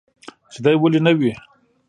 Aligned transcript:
چې 0.51 0.59
دى 0.63 0.71
ولي 0.81 0.99
نه 1.05 1.11
وي. 1.19 1.31